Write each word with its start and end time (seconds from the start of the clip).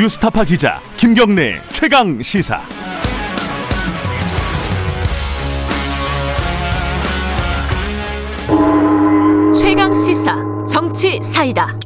뉴스타파 0.00 0.44
기자 0.44 0.80
김경래 0.96 1.60
최강 1.72 2.22
시사. 2.22 2.62
최강 9.54 9.94
시사 9.94 10.36
정치 10.66 11.20
사이다. 11.22 11.78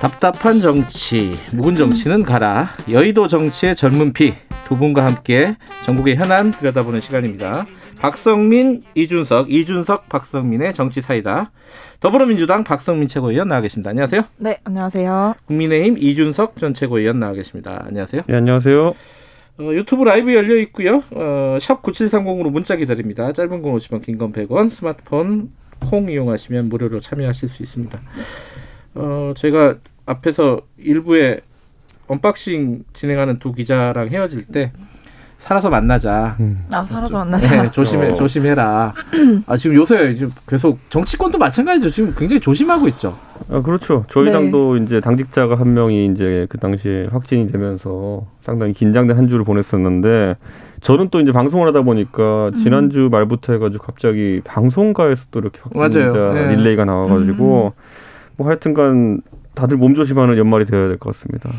답답한 0.00 0.62
정치, 0.62 1.32
묵은 1.52 1.76
정치는 1.76 2.22
가라. 2.22 2.70
여의도 2.88 3.26
정치의 3.26 3.76
젊은 3.76 4.14
피 4.14 4.32
두 4.70 4.76
분과 4.76 5.04
함께 5.04 5.56
전국의 5.84 6.14
현안 6.14 6.52
들여다보는 6.52 7.00
시간입니다. 7.00 7.66
박성민, 7.98 8.84
이준석, 8.94 9.50
이준석, 9.50 10.08
박성민의 10.08 10.72
정치 10.74 11.00
사이다. 11.00 11.50
더불어민주당 11.98 12.62
박성민 12.62 13.08
최고위원 13.08 13.48
나와 13.48 13.62
계십니다. 13.62 13.90
안녕하세요. 13.90 14.22
네, 14.36 14.60
안녕하세요. 14.62 15.34
국민의힘 15.46 15.98
이준석 15.98 16.54
전 16.60 16.72
최고위원 16.72 17.18
나와 17.18 17.32
계십니다. 17.32 17.82
안녕하세요. 17.84 18.22
네, 18.28 18.36
안녕하세요. 18.36 18.86
어, 19.58 19.62
유튜브 19.72 20.04
라이브 20.04 20.32
열려 20.32 20.54
있고요. 20.60 21.02
어, 21.10 21.58
샵 21.60 21.82
9730으로 21.82 22.50
문자 22.50 22.76
기다립니다. 22.76 23.32
짧은 23.32 23.62
건 23.62 23.72
50원, 23.74 24.04
긴 24.04 24.18
건 24.18 24.32
100원. 24.32 24.70
스마트폰 24.70 25.50
콩 25.80 26.08
이용하시면 26.08 26.68
무료로 26.68 27.00
참여하실 27.00 27.48
수 27.48 27.64
있습니다. 27.64 28.00
어, 28.94 29.32
제가 29.34 29.78
앞에서 30.06 30.60
일부에 30.78 31.40
언박싱 32.10 32.84
진행하는 32.92 33.38
두 33.38 33.52
기자랑 33.52 34.08
헤어질 34.08 34.46
때 34.46 34.72
살아서 35.38 35.70
만나자. 35.70 36.36
아, 36.70 36.84
살아서 36.84 37.18
만나자. 37.18 37.62
네, 37.62 37.70
조심해, 37.70 38.10
어. 38.10 38.14
조심해라. 38.14 38.92
아, 39.46 39.56
지금 39.56 39.76
요새 39.76 40.12
지금 40.12 40.32
계속 40.46 40.78
정치권도 40.90 41.38
마찬가지죠. 41.38 41.88
지금 41.88 42.14
굉장히 42.14 42.40
조심하고 42.40 42.88
있죠. 42.88 43.16
아, 43.48 43.62
그렇죠. 43.62 44.04
저희 44.10 44.26
네. 44.26 44.32
당도 44.32 44.76
이제 44.78 45.00
당직자가 45.00 45.54
한 45.54 45.72
명이 45.72 46.06
이제 46.06 46.46
그 46.50 46.58
당시에 46.58 47.08
확진이 47.10 47.50
되면서 47.50 48.26
상당히 48.42 48.74
긴장된 48.74 49.16
한 49.16 49.28
주를 49.28 49.44
보냈었는데 49.44 50.36
저는 50.82 51.08
또 51.10 51.20
이제 51.20 51.32
방송을 51.32 51.68
하다 51.68 51.82
보니까 51.82 52.50
지난주 52.62 53.08
말부터 53.10 53.54
해가지고 53.54 53.84
갑자기 53.84 54.42
방송가에서 54.44 55.26
또 55.30 55.40
이렇게 55.40 55.60
확진자. 55.72 56.32
네. 56.34 56.56
릴레이가 56.56 56.84
나와가지고 56.84 57.72
뭐 58.36 58.46
하여튼간 58.46 59.22
다들 59.54 59.76
몸 59.76 59.94
조심하는 59.94 60.36
연말이 60.38 60.64
되어야 60.64 60.88
될 60.88 60.98
것 60.98 61.12
같습니다. 61.14 61.50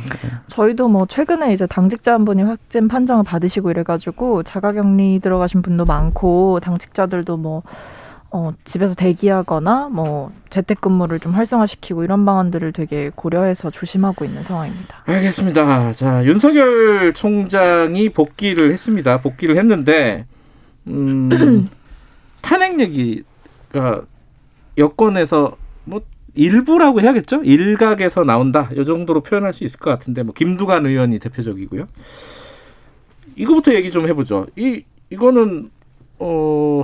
저희도 0.47 0.87
뭐 0.87 1.05
최근에 1.05 1.53
이제 1.53 1.67
당직자 1.67 2.13
한 2.13 2.25
분이 2.25 2.41
확진 2.43 2.87
판정을 2.87 3.23
받으시고 3.23 3.69
이래가지고 3.71 4.43
자가격리 4.43 5.19
들어가신 5.19 5.61
분도 5.61 5.85
많고 5.85 6.59
당직자들도 6.61 7.37
뭐 7.37 7.63
어, 8.33 8.53
집에서 8.63 8.95
대기하거나 8.95 9.89
뭐 9.91 10.31
재택근무를 10.49 11.19
좀 11.19 11.33
활성화시키고 11.33 12.05
이런 12.05 12.25
방안들을 12.25 12.71
되게 12.71 13.11
고려해서 13.13 13.69
조심하고 13.71 14.23
있는 14.23 14.41
상황입니다. 14.41 15.03
알겠습니다. 15.05 15.91
자, 15.91 16.23
윤석열 16.23 17.13
총장이 17.13 18.07
복귀를 18.09 18.71
했습니다. 18.71 19.19
복귀를 19.19 19.57
했는데, 19.57 20.25
음, 20.87 21.67
탄핵 22.41 22.79
얘기가 22.79 24.01
여권에서 24.77 25.57
뭐 25.83 25.99
일부라고 26.33 27.01
해야겠죠? 27.01 27.41
일각에서 27.43 28.23
나온다. 28.23 28.69
이 28.73 28.85
정도로 28.85 29.21
표현할 29.21 29.53
수 29.53 29.63
있을 29.63 29.79
것 29.79 29.89
같은데, 29.89 30.23
뭐 30.23 30.33
김두관 30.33 30.85
의원이 30.85 31.19
대표적이고요. 31.19 31.87
이거부터 33.35 33.73
얘기 33.73 33.91
좀 33.91 34.07
해보죠. 34.07 34.47
이 34.55 34.83
이거는 35.09 35.69
어 36.19 36.83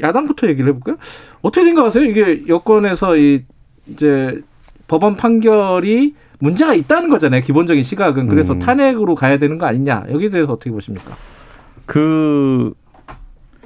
야당부터 0.00 0.48
얘기를 0.48 0.70
해볼까요? 0.70 0.96
어떻게 1.42 1.64
생각하세요? 1.64 2.04
이게 2.04 2.44
여권에서 2.48 3.16
이 3.16 3.44
이제 3.88 4.42
법원 4.86 5.16
판결이 5.16 6.14
문제가 6.38 6.74
있다는 6.74 7.08
거잖아요. 7.08 7.42
기본적인 7.42 7.82
시각은 7.82 8.28
그래서 8.28 8.54
음. 8.54 8.58
탄핵으로 8.58 9.14
가야 9.14 9.38
되는 9.38 9.58
거 9.58 9.66
아니냐 9.66 10.04
여기에 10.10 10.30
대해서 10.30 10.52
어떻게 10.52 10.70
보십니까? 10.70 11.16
그 11.86 12.72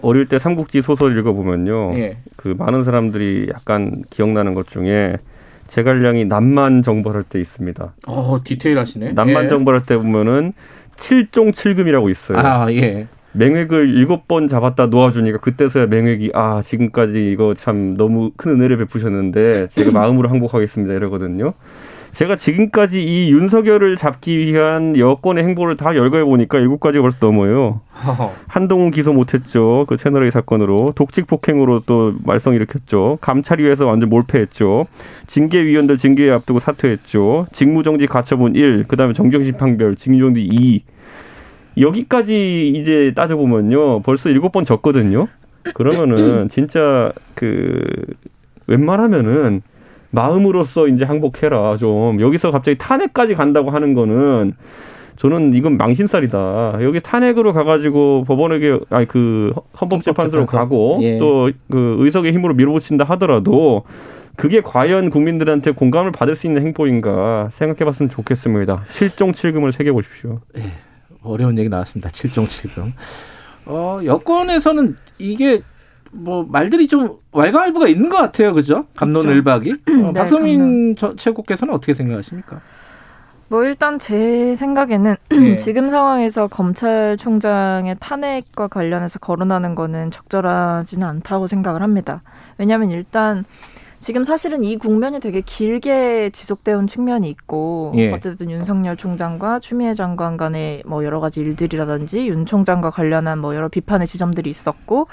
어릴 0.07 0.27
때 0.29 0.39
삼국지 0.39 0.83
소설 0.83 1.19
읽어보면요. 1.19 1.95
예. 1.97 2.19
그 2.37 2.55
많은 2.57 2.85
사람들이 2.85 3.49
약간 3.53 4.05
기억나는 4.11 4.55
것 4.55 4.69
중에 4.69 5.17
제갈량이 5.67 6.27
남만 6.27 6.83
정벌할 6.83 7.25
때 7.25 7.41
있습니다. 7.41 7.95
어 8.07 8.39
디테일하시네. 8.45 9.13
남만 9.13 9.45
예. 9.45 9.49
정벌할 9.49 9.83
때 9.85 9.97
보면은 9.97 10.53
칠종 10.97 11.51
칠금이라고 11.51 12.09
있어요. 12.09 12.39
아 12.39 12.73
예. 12.73 13.09
맹획을 13.33 13.91
일곱 13.91 14.29
번 14.29 14.49
잡았다 14.49 14.87
놓아주니까 14.87 15.39
그때서야 15.39 15.87
맹획이 15.87 16.31
아 16.35 16.63
지금까지 16.63 17.31
이거 17.31 17.55
참 17.55 17.97
너무 17.97 18.31
큰 18.37 18.53
은혜를 18.53 18.79
베푸셨는데 18.79 19.69
제가 19.73 19.91
마음으로 19.93 20.29
항복하겠습니다 20.29 20.95
이러거든요. 20.95 21.53
제가 22.17 22.37
지금까지 22.37 23.05
이 23.05 23.31
윤석열을 23.31 23.97
잡기 23.97 24.39
위한 24.39 24.97
여권의 24.97 25.45
행보를 25.45 25.77
다 25.77 25.95
열거해 25.95 26.25
보니까 26.25 26.59
일곱 26.59 26.81
가지가 26.81 27.03
벌써 27.03 27.19
넘어요. 27.21 27.83
한동훈 28.49 28.91
기소 28.91 29.13
못했죠. 29.13 29.85
그 29.87 29.99
채널A 29.99 30.31
사건으로 30.31 30.95
독직 30.97 31.27
폭행으로 31.27 31.83
또 31.85 32.15
말썽 32.25 32.55
일으켰죠. 32.55 33.19
감찰위에서 33.21 33.85
완전 33.85 34.09
몰패했죠. 34.09 34.87
징계위원들 35.27 35.99
징계에 35.99 36.31
앞두고 36.31 36.59
사퇴했죠. 36.59 37.49
직무정지 37.53 38.07
가처분 38.07 38.55
1, 38.57 38.85
그다음에 38.89 39.13
정경심판별 39.13 39.97
징계정지 39.97 40.49
2. 40.51 40.83
여기까지 41.79 42.69
이제 42.69 43.13
따져보면요. 43.15 44.01
벌써 44.01 44.31
일곱 44.31 44.53
번 44.53 44.65
졌거든요. 44.65 45.29
그러면은 45.75 46.49
진짜 46.49 47.13
그 47.35 47.85
웬만하면은 48.69 49.61
마음으로써 50.17 50.89
이제 50.89 51.05
항복해라 51.05 51.77
좀 51.77 52.21
여기서 52.21 52.51
갑자기 52.51 52.77
탄핵까지 52.79 53.35
간다고 53.35 53.71
하는 53.71 53.95
거는 53.95 54.55
저는 55.17 55.55
이건 55.55 55.77
망신살이다. 55.77 56.79
여기 56.83 57.01
탄핵으로 57.01 57.53
가가지고 57.53 58.25
법원에게 58.27 58.81
아니 58.91 59.07
그 59.07 59.53
헌법재판소로 59.81 60.41
헌법재판소. 60.43 60.47
가고 60.57 60.99
예. 61.03 61.19
또그 61.19 61.97
의석의 62.01 62.33
힘으로 62.33 62.55
밀어붙인다 62.55 63.05
하더라도 63.05 63.85
그게 64.37 64.61
과연 64.61 65.09
국민들한테 65.09 65.71
공감을 65.71 66.13
받을 66.13 66.37
수 66.37 66.47
있는 66.47 66.63
행보인가 66.63 67.49
생각해봤으면 67.53 68.11
좋겠습니다. 68.11 68.85
실종 68.91 69.33
칠금을 69.33 69.73
새겨 69.73 69.93
보십시오. 69.95 70.41
어려운 71.23 71.57
얘기 71.59 71.69
나왔습니다. 71.71 72.11
7종 72.11 72.47
7금. 72.47 72.93
어, 73.65 74.01
여권에서는 74.05 74.97
이게 75.19 75.63
뭐 76.17 76.47
말들이 76.49 76.87
좀 76.89 77.19
왈가왈부가 77.33 77.89
있는 77.89 78.09
것 78.09 78.17
같아요. 78.17 78.55
그죠? 78.55 78.87
감론을박이. 78.97 79.71
어, 79.73 79.77
네, 79.93 80.13
박성민 80.15 80.97
저- 80.97 81.15
최고께서는 81.17 81.73
어떻게 81.75 81.95
생각하십니까? 81.95 82.61
뭐 83.49 83.63
일단 83.65 83.99
제 84.01 84.57
생각에는 84.57 85.15
예. 85.33 85.57
지금 85.57 85.89
상황에서 85.89 86.49
검찰총장의 86.49 87.97
탄핵과 88.01 88.67
관련해서 88.69 89.19
거론하는 89.21 89.75
거는 89.75 90.11
적절하지는 90.11 91.07
않다고 91.07 91.47
생각을 91.47 91.83
합니다. 91.83 92.23
왜냐하면 92.59 92.91
일단 92.91 93.45
지금 94.01 94.25
사실은 94.25 94.63
이 94.65 94.77
국면이 94.77 95.21
되게 95.21 95.41
길게 95.41 96.31
지속되어 96.31 96.77
온 96.79 96.87
측면이 96.87 97.29
있고 97.31 97.93
예. 97.97 98.13
어쨌든 98.13 98.51
윤석열 98.51 98.97
총장과 98.97 99.61
추미애 99.61 99.95
장관 99.95 100.37
간의 100.37 100.83
뭐 100.85 101.05
여러 101.05 101.21
가지 101.21 101.41
일들이라든지 101.41 102.27
윤 102.29 102.47
총장과 102.47 102.91
관련한 102.91 103.39
뭐 103.39 103.55
여러 103.55 103.69
비판의 103.69 104.07
지점들이 104.07 104.51
있었고 104.51 105.07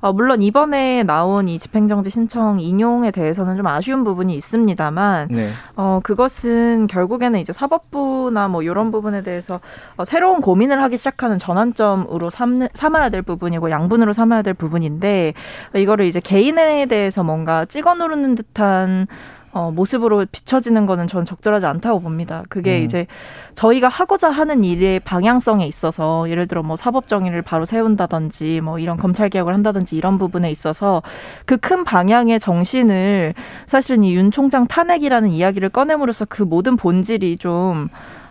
어, 0.00 0.12
물론 0.12 0.42
이번에 0.42 1.02
나온 1.02 1.48
이 1.48 1.58
집행정지 1.58 2.10
신청 2.10 2.58
인용에 2.58 3.10
대해서는 3.10 3.56
좀 3.56 3.66
아쉬운 3.66 4.04
부분이 4.04 4.34
있습니다만 4.34 5.28
네. 5.30 5.50
어, 5.76 6.00
그것은 6.02 6.86
결국에는 6.86 7.38
이제 7.38 7.52
사법부나 7.52 8.48
뭐 8.48 8.62
이런 8.62 8.90
부분에 8.90 9.22
대해서 9.22 9.60
어, 9.96 10.04
새로운 10.04 10.40
고민을 10.40 10.82
하기 10.82 10.96
시작하는 10.96 11.38
전환점으로 11.38 12.30
삼, 12.30 12.66
삼아야 12.72 13.10
될 13.10 13.22
부분이고 13.22 13.70
양분으로 13.70 14.12
삼아야 14.12 14.42
될 14.42 14.54
부분인데 14.54 15.34
이거를 15.74 16.06
이제 16.06 16.20
개인에 16.20 16.86
대해서 16.86 17.22
뭔가 17.22 17.64
찍어 17.64 17.94
누르는 17.94 18.34
듯한 18.34 19.06
어, 19.52 19.72
모습으로 19.74 20.26
비춰지는 20.30 20.86
거는 20.86 21.08
전 21.08 21.24
적절하지 21.24 21.66
않다고 21.66 22.00
봅니다. 22.00 22.44
그게 22.48 22.78
음. 22.78 22.84
이제 22.84 23.06
저희가 23.54 23.88
하고자 23.88 24.30
하는 24.30 24.62
일의 24.62 25.00
방향성에 25.00 25.66
있어서 25.66 26.28
예를 26.30 26.46
들어 26.46 26.62
뭐 26.62 26.76
사법 26.76 27.08
정의를 27.08 27.42
바로 27.42 27.64
세운다든지 27.64 28.60
뭐 28.60 28.78
이런 28.78 28.96
검찰 28.96 29.28
개혁을 29.28 29.52
한다든지 29.54 29.96
이런 29.96 30.18
부분에 30.18 30.50
있어서 30.50 31.02
그 31.46 31.56
큰 31.60 31.84
방향의 31.84 32.40
정신을 32.40 33.34
사실은 33.66 34.02
이 34.04 34.14
윤 34.16 34.30
총장 34.30 34.66
탄핵이라는 34.66 35.28
이야기를 35.30 35.68
꺼냄으로써 35.70 36.24
그 36.28 36.42
모든 36.42 36.76
본질이 36.76 37.36
좀 37.38 37.88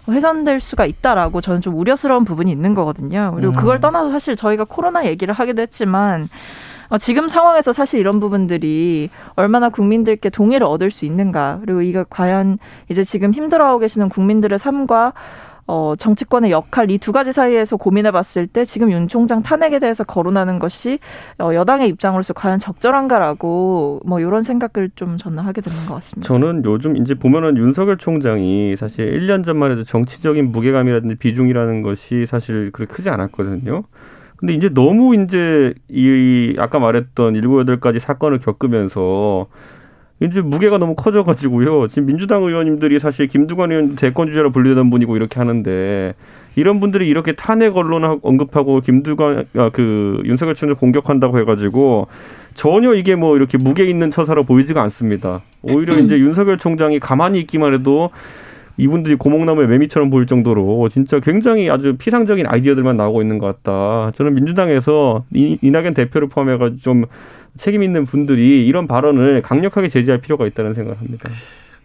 훼손될 0.07 0.59
수가 0.59 0.85
있다라고 0.85 1.39
저는 1.41 1.61
좀 1.61 1.75
우려스러운 1.77 2.25
부분이 2.25 2.51
있는 2.51 2.73
거거든요. 2.73 3.31
그리고 3.35 3.51
음. 3.53 3.55
그걸 3.55 3.79
떠나서 3.79 4.09
사실 4.11 4.35
저희가 4.35 4.63
코로나 4.63 5.05
얘기를 5.05 5.33
하기도 5.33 5.61
했지만 5.61 6.27
어, 6.89 6.97
지금 6.97 7.27
상황에서 7.27 7.71
사실 7.71 7.99
이런 7.99 8.19
부분들이 8.19 9.09
얼마나 9.35 9.69
국민들께 9.69 10.29
동의를 10.29 10.65
얻을 10.65 10.91
수 10.91 11.05
있는가 11.05 11.59
그리고 11.61 11.81
이거 11.81 12.03
과연 12.09 12.57
이제 12.89 13.03
지금 13.03 13.31
힘들어하고 13.33 13.79
계시는 13.79 14.09
국민들의 14.09 14.57
삶과 14.59 15.13
어, 15.71 15.93
정치권의 15.95 16.49
역할 16.49 16.89
이 16.89 16.97
두 16.97 17.11
가지 17.11 17.31
사이에서 17.31 17.77
고민해 17.77 18.09
봤을 18.09 18.47
때 18.47 18.65
지금 18.65 18.91
윤 18.91 19.07
총장 19.07 19.43
탄핵에 19.43 19.77
대해서 19.77 20.03
거론하는 20.03 20.57
것이 20.57 20.97
어, 21.37 21.53
여당의 21.53 21.89
입장으로서 21.89 22.33
과연 22.33 22.57
적절한가라고 22.57 24.01
뭐 24.03 24.19
이런 24.19 24.41
생각을 24.41 24.89
좀 24.95 25.17
저는 25.17 25.43
하게 25.43 25.61
되는 25.61 25.77
것 25.85 25.93
같습니다. 25.93 26.27
저는 26.27 26.63
요즘 26.65 26.97
이제 26.97 27.13
보면은 27.13 27.55
윤석열 27.57 27.97
총장이 27.97 28.75
사실 28.77 29.11
1년 29.11 29.45
전만 29.45 29.69
해도 29.71 29.83
정치적인 29.83 30.51
무게감이라든지 30.51 31.15
비중이라는 31.15 31.83
것이 31.83 32.25
사실 32.25 32.71
그렇게 32.71 32.91
크지 32.91 33.09
않았거든요. 33.11 33.83
근데 34.39 34.53
이제 34.53 34.69
너무 34.69 35.15
이제 35.15 35.73
이 35.89 36.55
아까 36.57 36.79
말했던 36.79 37.35
일곱 37.35 37.59
여덟 37.59 37.81
가지 37.81 37.99
사건을 37.99 38.39
겪으면서 38.39 39.47
이제 40.21 40.39
무게가 40.39 40.77
너무 40.77 40.95
커져가지고요. 40.95 41.89
지금 41.89 42.05
민주당 42.05 42.43
의원님들이 42.43 42.99
사실 42.99 43.27
김두관 43.27 43.71
의원 43.71 43.95
대권 43.97 44.27
주자로 44.27 44.51
분류되던 44.51 44.89
분이고 44.89 45.17
이렇게 45.17 45.39
하는데 45.39 46.13
이런 46.55 46.79
분들이 46.79 47.09
이렇게 47.09 47.33
탄핵 47.33 47.75
언론 47.75 48.19
언급하고 48.21 48.79
김두관 48.79 49.45
아, 49.57 49.69
그 49.73 50.21
윤석열 50.23 50.55
총장 50.55 50.77
공격한다고 50.77 51.37
해가지고 51.39 52.07
전혀 52.53 52.93
이게 52.93 53.15
뭐 53.15 53.35
이렇게 53.35 53.57
무게 53.57 53.85
있는 53.85 54.09
처사로 54.09 54.43
보이지가 54.43 54.81
않습니다. 54.83 55.41
오히려 55.63 55.97
이제 55.99 56.17
윤석열 56.17 56.57
총장이 56.57 56.99
가만히 56.99 57.41
있기만 57.41 57.73
해도 57.73 58.09
이분들이 58.79 59.15
고목나무의 59.15 59.67
매미처럼 59.67 60.09
보일 60.09 60.25
정도로 60.25 60.89
진짜 60.89 61.19
굉장히 61.19 61.69
아주 61.69 61.95
피상적인 61.97 62.47
아이디어들만 62.47 62.97
나오고 62.97 63.21
있는 63.21 63.37
것 63.37 63.61
같다. 63.61 64.11
저는 64.15 64.33
민주당에서 64.35 65.25
이, 65.33 65.57
이낙연 65.61 65.93
대표를 65.93 66.29
포함해가지고 66.29 66.79
좀 66.81 67.05
책임 67.57 67.83
있는 67.83 68.05
분들이 68.05 68.65
이런 68.65 68.87
발언을 68.87 69.41
강력하게 69.41 69.89
제지할 69.89 70.21
필요가 70.21 70.47
있다는 70.47 70.73
생각을 70.73 70.97
합니다. 70.99 71.29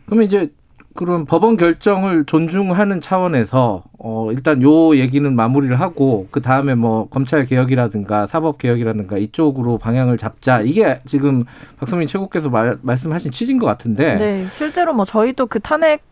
그러면 0.07 0.27
이제 0.27 0.51
그런 0.95 1.25
법원 1.25 1.57
결정을 1.57 2.25
존중하는 2.25 3.01
차원에서 3.01 3.83
어 3.99 4.29
일단 4.31 4.63
요 4.63 4.97
얘기는 4.97 5.35
마무리를 5.35 5.79
하고 5.81 6.29
그 6.31 6.41
다음에 6.41 6.77
뭐 6.77 7.09
검찰 7.09 7.45
개혁이라든가 7.47 8.29
사법 8.29 8.59
개혁이라든가 8.59 9.19
이쪽으로 9.19 9.79
방향을 9.79 10.17
잡자 10.17 10.61
이게 10.61 11.01
지금 11.05 11.45
박성민 11.81 12.07
최고께서 12.07 12.49
말, 12.49 12.79
말씀하신 12.83 13.33
취지인 13.33 13.59
것 13.59 13.67
같은데. 13.67 14.15
네, 14.15 14.45
실제로 14.53 14.95
뭐 14.95 15.05
저희도 15.05 15.47
그 15.47 15.59
탄핵 15.59 16.05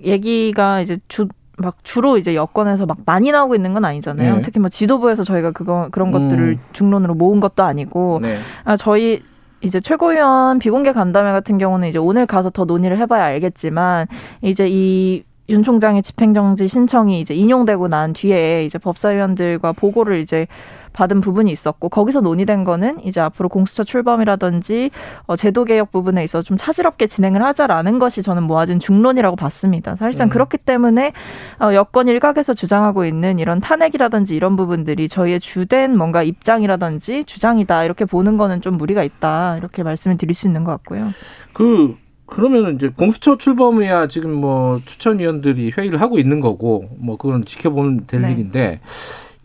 얘기가 0.00 0.80
이제 0.80 0.98
주 1.08 1.28
막 1.62 1.76
주로 1.84 2.18
이제 2.18 2.34
여권에서 2.34 2.86
막 2.86 2.98
많이 3.06 3.30
나오고 3.30 3.54
있는 3.54 3.72
건 3.72 3.84
아니잖아요. 3.84 4.36
네. 4.36 4.42
특히 4.42 4.58
뭐 4.58 4.68
지도부에서 4.68 5.22
저희가 5.22 5.52
그거 5.52 5.88
그런 5.90 6.10
것들을 6.10 6.42
음. 6.44 6.60
중론으로 6.72 7.14
모은 7.14 7.40
것도 7.40 7.62
아니고 7.62 8.20
네. 8.22 8.38
아, 8.64 8.76
저희 8.76 9.22
이제 9.60 9.78
최고위원 9.78 10.58
비공개 10.58 10.92
간담회 10.92 11.30
같은 11.30 11.58
경우는 11.58 11.88
이제 11.88 11.98
오늘 11.98 12.26
가서 12.26 12.50
더 12.50 12.64
논의를 12.64 12.98
해봐야 12.98 13.24
알겠지만 13.24 14.06
이제 14.40 14.66
이윤 14.68 15.62
총장의 15.62 16.02
집행정지 16.02 16.66
신청이 16.66 17.20
이제 17.20 17.34
인용되고 17.34 17.86
난 17.88 18.12
뒤에 18.12 18.64
이제 18.64 18.78
법사위원들과 18.78 19.72
보고를 19.72 20.18
이제 20.20 20.48
받은 20.92 21.20
부분이 21.20 21.50
있었고 21.50 21.88
거기서 21.88 22.20
논의된 22.20 22.64
거는 22.64 23.04
이제 23.04 23.20
앞으로 23.20 23.48
공수처 23.48 23.84
출범이라든지 23.84 24.90
어, 25.26 25.36
제도 25.36 25.64
개혁 25.64 25.90
부분에 25.92 26.22
있어 26.24 26.42
좀 26.42 26.56
차질없게 26.56 27.06
진행을 27.06 27.42
하자라는 27.42 27.98
것이 27.98 28.22
저는 28.22 28.44
모아진 28.44 28.78
중론이라고 28.78 29.36
봤습니다. 29.36 29.96
사실상 29.96 30.28
음. 30.28 30.30
그렇기 30.30 30.58
때문에 30.58 31.12
어, 31.60 31.74
여권 31.74 32.08
일각에서 32.08 32.54
주장하고 32.54 33.04
있는 33.04 33.38
이런 33.38 33.60
탄핵이라든지 33.60 34.36
이런 34.36 34.56
부분들이 34.56 35.08
저희의 35.08 35.40
주된 35.40 35.96
뭔가 35.96 36.22
입장이라든지 36.22 37.24
주장이다 37.24 37.84
이렇게 37.84 38.04
보는 38.04 38.36
거는 38.36 38.60
좀 38.60 38.76
무리가 38.76 39.02
있다 39.02 39.56
이렇게 39.56 39.82
말씀을 39.82 40.16
드릴 40.16 40.34
수 40.34 40.46
있는 40.46 40.64
것 40.64 40.72
같고요. 40.72 41.08
그 41.52 41.96
그러면 42.26 42.76
이제 42.76 42.88
공수처 42.88 43.36
출범이야 43.36 44.06
지금 44.06 44.32
뭐 44.32 44.80
추천위원들이 44.86 45.72
회의를 45.76 46.00
하고 46.00 46.18
있는 46.18 46.40
거고 46.40 46.88
뭐 46.98 47.18
그건 47.18 47.44
지켜보면 47.44 48.06
될 48.06 48.22
네. 48.22 48.32
일인데 48.32 48.80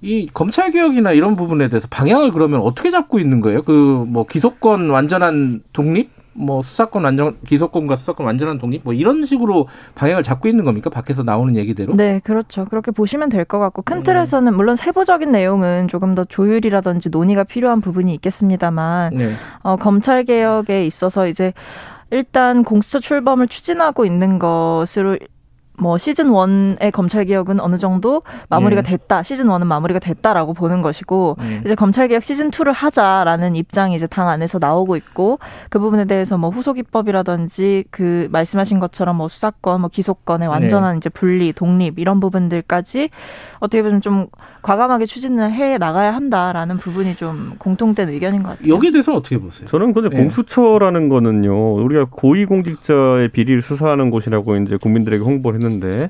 이 0.01 0.29
검찰 0.33 0.71
개혁이나 0.71 1.11
이런 1.11 1.35
부분에 1.35 1.69
대해서 1.69 1.87
방향을 1.89 2.31
그러면 2.31 2.61
어떻게 2.61 2.91
잡고 2.91 3.19
있는 3.19 3.41
거예요? 3.41 3.63
그 3.63 4.05
뭐 4.07 4.25
기소권 4.25 4.89
완전한 4.91 5.61
독립, 5.73 6.11
뭐 6.33 6.61
수사권 6.61 7.03
완전 7.03 7.35
기소권과 7.47 7.95
수사권 7.95 8.25
완전한 8.27 8.59
독립, 8.59 8.81
뭐 8.83 8.93
이런 8.93 9.25
식으로 9.25 9.67
방향을 9.95 10.21
잡고 10.21 10.47
있는 10.47 10.65
겁니까? 10.65 10.91
밖에서 10.91 11.23
나오는 11.23 11.55
얘기대로? 11.55 11.95
네, 11.95 12.21
그렇죠. 12.23 12.65
그렇게 12.65 12.91
보시면 12.91 13.29
될 13.29 13.43
것 13.45 13.57
같고 13.59 13.81
큰 13.81 14.03
틀에서는 14.03 14.55
물론 14.55 14.75
세부적인 14.75 15.31
내용은 15.31 15.87
조금 15.87 16.13
더 16.13 16.23
조율이라든지 16.25 17.09
논의가 17.09 17.43
필요한 17.43 17.81
부분이 17.81 18.13
있겠습니다만 18.15 19.13
네. 19.17 19.31
어, 19.63 19.77
검찰 19.77 20.23
개혁에 20.25 20.85
있어서 20.85 21.27
이제 21.27 21.53
일단 22.11 22.63
공수처 22.63 22.99
출범을 22.99 23.47
추진하고 23.47 24.05
있는 24.05 24.37
것으로 24.39 25.17
뭐 25.79 25.97
시즌 25.99 26.29
원의 26.29 26.91
검찰 26.91 27.25
개혁은 27.25 27.59
어느 27.59 27.77
정도 27.77 28.23
마무리가 28.49 28.81
네. 28.81 28.91
됐다. 28.91 29.21
시즌 29.21 29.47
원은 29.47 29.67
마무리가 29.67 29.99
됐다라고 29.99 30.53
보는 30.53 30.81
것이고 30.81 31.37
네. 31.39 31.61
이제 31.63 31.75
검찰 31.75 32.07
개혁 32.07 32.23
시즌 32.23 32.49
투를 32.49 32.73
하자라는 32.73 33.55
입장이 33.55 33.95
이제 33.95 34.07
당 34.07 34.27
안에서 34.27 34.57
나오고 34.59 34.95
있고 34.95 35.37
그 35.69 35.77
부분에 35.77 36.05
대해서 36.05 36.37
뭐 36.37 36.49
후속 36.49 36.79
입법이라든지 36.79 37.85
그 37.91 38.27
말씀하신 38.31 38.79
것처럼 38.79 39.17
뭐 39.17 39.27
수사권, 39.27 39.81
뭐 39.81 39.89
기소권의 39.89 40.47
완전한 40.47 40.93
네. 40.93 40.97
이제 40.97 41.09
분리, 41.09 41.53
독립 41.53 41.99
이런 41.99 42.19
부분들까지 42.19 43.09
어떻게 43.59 43.83
보면 43.83 44.01
좀 44.01 44.27
과감하게 44.63 45.05
추진을 45.05 45.51
해 45.51 45.77
나가야 45.77 46.13
한다라는 46.15 46.77
부분이 46.77 47.15
좀 47.15 47.53
공통된 47.59 48.09
의견인 48.09 48.41
것 48.41 48.49
같아요. 48.57 48.73
여기에 48.73 48.91
대해서 48.91 49.13
어떻게 49.13 49.37
보세요? 49.37 49.67
저는 49.67 49.93
근데 49.93 50.09
네. 50.09 50.17
공수처라는 50.17 51.09
거는요. 51.09 51.75
우리가 51.75 52.07
고위 52.09 52.45
공직자의 52.45 53.29
비리를 53.29 53.61
수사하는 53.61 54.09
곳이라고 54.09 54.57
이제 54.57 54.77
국민들에게 54.77 55.23
홍보를 55.23 55.59
했는데 55.59 55.66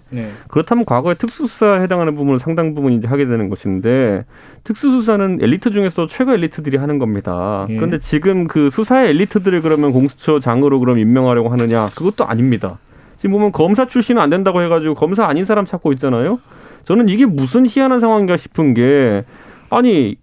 네. 0.10 0.30
그렇다면 0.48 0.86
과거에 0.86 1.16
특수수사에 1.16 1.82
해당하는 1.82 2.16
부분을 2.16 2.40
상당 2.40 2.76
부분 2.76 2.94
이제 2.94 3.08
하게 3.08 3.26
되는 3.26 3.50
것인데 3.50 4.26
특수수사는 4.64 5.40
엘리트 5.42 5.72
중에서 5.72 6.08
최고 6.08 6.34
엘리트들이 6.34 6.78
하는 6.78 7.00
겁니다. 7.00 7.66
예. 7.70 7.76
그런데 7.76 8.00
지금 8.00 8.48
그 8.48 8.70
수사의 8.70 9.10
엘리트들을 9.10 9.62
그러면 9.62 9.92
공수처장으로 9.92 10.80
그럼 10.80 11.00
임명하려고 11.00 11.50
하느냐? 11.50 11.88
그것도 11.96 12.26
아닙니다. 12.26 12.80
지금 13.18 13.32
보면 13.32 13.52
검사 13.52 13.88
출신은 13.88 14.22
안 14.22 14.30
된다고 14.30 14.62
해가지고 14.62 14.94
검사 14.94 15.26
아닌 15.26 15.46
사람 15.46 15.66
찾고 15.66 15.92
있잖아요. 15.94 16.40
저는 16.86 17.10
이게 17.10 17.26
무슨 17.26 17.66
희한한 17.68 18.00
상황인가 18.00 18.38
싶은 18.38 18.74
게 18.74 19.26
아니 19.70 20.16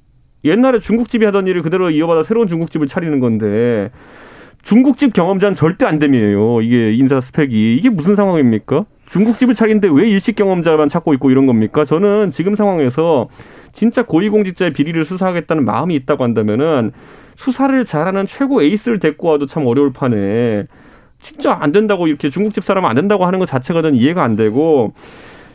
옛날에 0.44 0.78
중국집이 0.78 1.24
하던 1.26 1.46
일을 1.46 1.62
그대로 1.62 1.90
이어받아 1.90 2.22
새로운 2.22 2.48
중국집을 2.48 2.86
차리는 2.86 3.18
건데 3.20 3.90
중국집 4.62 5.12
경험자는 5.12 5.54
절대 5.54 5.86
안 5.86 5.98
됨이에요. 5.98 6.62
이게 6.62 6.92
인사 6.94 7.20
스펙이 7.20 7.76
이게 7.76 7.90
무슨 7.90 8.14
상황입니까? 8.14 8.84
중국집을 9.06 9.54
차리는데 9.54 9.88
왜 9.92 10.08
일식 10.08 10.36
경험자만 10.36 10.88
찾고 10.88 11.14
있고 11.14 11.30
이런 11.30 11.46
겁니까? 11.46 11.84
저는 11.84 12.30
지금 12.32 12.54
상황에서 12.54 13.28
진짜 13.72 14.02
고위공직자의 14.04 14.72
비리를 14.72 15.04
수사하겠다는 15.04 15.64
마음이 15.64 15.94
있다고 15.96 16.24
한다면은 16.24 16.92
수사를 17.36 17.84
잘하는 17.84 18.26
최고 18.26 18.62
에이스를 18.62 18.98
데리고 18.98 19.28
와도 19.28 19.46
참 19.46 19.66
어려울 19.66 19.92
판에 19.92 20.64
진짜 21.20 21.56
안 21.58 21.72
된다고 21.72 22.06
이렇게 22.06 22.30
중국집 22.30 22.64
사람 22.64 22.84
안 22.84 22.96
된다고 22.96 23.26
하는 23.26 23.38
것 23.38 23.46
자체가 23.46 23.80
는 23.80 23.94
이해가 23.94 24.22
안 24.22 24.36
되고 24.36 24.92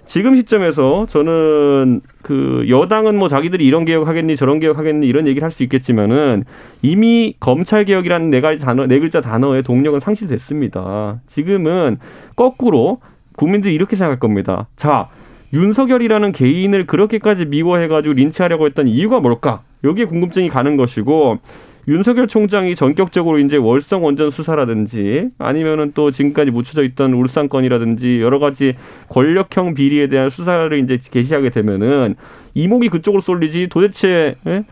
지금 0.09 0.35
시점에서 0.35 1.05
저는 1.07 2.01
그 2.23 2.65
여당은 2.67 3.15
뭐 3.15 3.27
자기들이 3.27 3.63
이런 3.63 3.85
개혁 3.85 4.07
하겠니 4.07 4.35
저런 4.35 4.59
개혁 4.59 4.79
하겠니 4.79 5.07
이런 5.07 5.27
얘기를 5.27 5.45
할 5.45 5.51
수 5.51 5.61
있겠지만은 5.61 6.45
이미 6.81 7.35
검찰 7.39 7.85
개혁이라는 7.85 8.31
네 8.31 8.41
가지 8.41 8.59
단어 8.59 8.87
네 8.87 8.99
글자 8.99 9.21
단어의 9.21 9.61
동력은 9.61 9.99
상실됐습니다. 9.99 11.21
지금은 11.27 11.99
거꾸로 12.35 12.99
국민들이 13.39 13.73
이렇게 13.73 13.95
생각할 13.95 14.19
겁니다. 14.19 14.67
자, 14.75 15.07
윤석열이라는 15.53 16.33
개인을 16.33 16.85
그렇게까지 16.85 17.45
미워해가지고 17.45 18.13
린치하려고 18.13 18.65
했던 18.65 18.89
이유가 18.89 19.21
뭘까? 19.21 19.61
여기에 19.85 20.05
궁금증이 20.05 20.49
가는 20.49 20.75
것이고 20.75 21.39
윤석열 21.87 22.27
총장이 22.27 22.75
전격적으로 22.75 23.39
이제 23.39 23.55
월성 23.55 24.03
원전 24.03 24.29
수사라든지 24.29 25.29
아니면은 25.37 25.93
또 25.95 26.11
지금까지 26.11 26.51
묻혀져 26.51 26.83
있던 26.83 27.13
울산 27.13 27.47
건이라든지 27.47 28.19
여러 28.21 28.39
가지 28.39 28.75
권력형 29.07 29.73
비리에 29.73 30.07
대한 30.07 30.29
수사를 30.29 30.77
이제 30.77 30.99
개시하게 31.09 31.49
되면은 31.49 32.15
이목이 32.55 32.89
그쪽으로 32.89 33.21
쏠리지 33.21 33.69
도대체 33.71 34.35
예? 34.47 34.65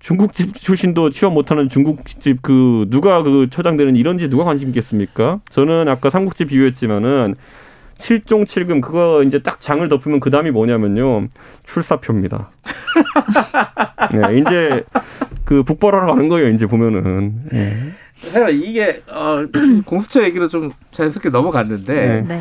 중국집 0.00 0.54
출신도 0.54 1.10
취업 1.10 1.32
못하는 1.32 1.68
중국집 1.68 2.42
그 2.42 2.86
누가 2.90 3.22
그 3.22 3.46
처장되는 3.48 3.94
이런지 3.94 4.28
누가 4.28 4.42
관심 4.42 4.68
있겠습니까? 4.68 5.40
저는 5.50 5.86
아까 5.88 6.10
삼국지 6.10 6.46
비유했지만은 6.46 7.36
칠종칠금 8.02 8.80
그거 8.80 9.22
이제 9.22 9.38
딱 9.38 9.60
장을 9.60 9.86
덮으면 9.88 10.18
그 10.18 10.30
다음이 10.30 10.50
뭐냐면요 10.50 11.28
출사표입니다. 11.64 12.50
네, 14.12 14.38
이제 14.38 14.84
그 15.44 15.62
북벌하러 15.62 16.06
가는 16.06 16.28
거예요. 16.28 16.48
이제 16.48 16.66
보면은. 16.66 17.44
네. 17.52 17.92
제가 18.32 18.50
이게 18.50 19.02
어, 19.08 19.44
공수처 19.86 20.24
얘기로 20.24 20.48
좀 20.48 20.72
자연스럽게 20.90 21.30
넘어갔는데 21.30 21.94
네. 21.94 22.20
네. 22.22 22.40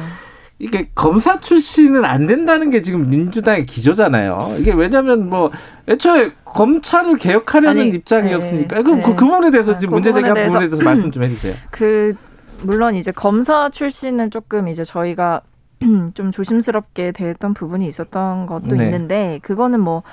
이게 0.57 0.89
검사 0.93 1.39
출신은 1.39 2.05
안 2.05 2.27
된다는 2.27 2.69
게 2.69 2.81
지금 2.81 3.09
민주당의 3.09 3.65
기조잖아요. 3.65 4.57
이게 4.59 4.73
왜냐하면 4.73 5.29
뭐 5.29 5.51
애초에 5.87 6.31
검찰을 6.45 7.17
개혁하려는 7.17 7.81
아니, 7.81 7.89
입장이었으니까 7.89 8.77
네, 8.77 8.83
그럼 8.83 9.01
그, 9.01 9.09
네. 9.09 9.15
그 9.15 9.25
부분에 9.25 9.51
대해서 9.51 9.77
지금 9.77 9.91
그 9.91 9.95
문제 9.95 10.11
제기한 10.11 10.35
부분에, 10.35 10.47
부분에 10.47 10.69
대해서 10.69 10.83
말씀 10.83 11.11
좀 11.11 11.23
해주세요. 11.23 11.55
그 11.69 12.15
물론 12.63 12.95
이제 12.95 13.11
검사 13.11 13.69
출신을 13.69 14.29
조금 14.29 14.67
이제 14.67 14.83
저희가 14.83 15.41
좀 16.13 16.31
조심스럽게 16.31 17.11
대했던 17.11 17.53
부분이 17.53 17.87
있었던 17.87 18.45
것도 18.45 18.75
네. 18.75 18.85
있는데 18.85 19.39
그거는 19.43 19.79
뭐. 19.79 20.03